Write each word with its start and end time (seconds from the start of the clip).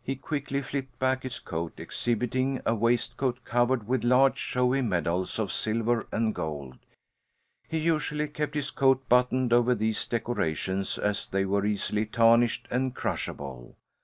He 0.00 0.14
quickly 0.14 0.62
flipped 0.62 0.96
back 1.00 1.24
his 1.24 1.40
coat, 1.40 1.80
exhibiting 1.80 2.60
a 2.64 2.72
waistcoat 2.72 3.44
covered 3.44 3.88
with 3.88 4.04
large 4.04 4.38
showy 4.38 4.80
"medals" 4.80 5.40
of 5.40 5.50
"silver" 5.50 6.06
and 6.12 6.32
"gold." 6.32 6.78
He 7.66 7.78
usually 7.78 8.28
kept 8.28 8.54
his 8.54 8.70
coat 8.70 9.08
buttoned 9.08 9.52
over 9.52 9.74
these 9.74 10.06
decorations 10.06 10.98
as 10.98 11.26
they 11.26 11.44
were 11.44 11.66
easily 11.66 12.06
tarnished, 12.06 12.68
and 12.70 12.94
crushable. 12.94 13.74